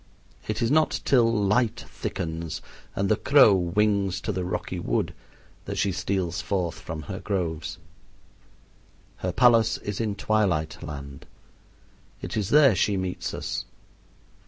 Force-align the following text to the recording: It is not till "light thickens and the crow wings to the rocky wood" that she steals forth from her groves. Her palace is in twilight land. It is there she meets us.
It 0.47 0.63
is 0.63 0.71
not 0.71 0.99
till 1.05 1.31
"light 1.31 1.81
thickens 1.87 2.59
and 2.95 3.07
the 3.07 3.15
crow 3.15 3.53
wings 3.53 4.19
to 4.21 4.31
the 4.31 4.43
rocky 4.43 4.79
wood" 4.79 5.13
that 5.65 5.77
she 5.77 5.91
steals 5.91 6.41
forth 6.41 6.79
from 6.79 7.03
her 7.03 7.19
groves. 7.19 7.77
Her 9.17 9.31
palace 9.31 9.77
is 9.77 10.01
in 10.01 10.15
twilight 10.15 10.81
land. 10.81 11.27
It 12.19 12.35
is 12.35 12.49
there 12.49 12.73
she 12.73 12.97
meets 12.97 13.31
us. 13.35 13.65